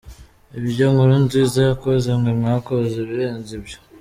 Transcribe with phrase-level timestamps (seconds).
[0.59, 3.77] ibyo nkurunziza yakoze mwe mwakoze ibirenze ibyo.